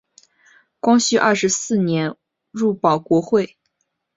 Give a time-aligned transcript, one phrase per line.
[0.79, 2.15] 光绪二十四年
[2.53, 3.59] 入保国会。